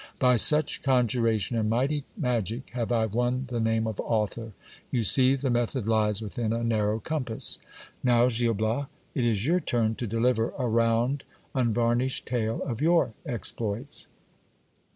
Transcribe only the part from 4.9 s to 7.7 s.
see the method lies within a narrow compass.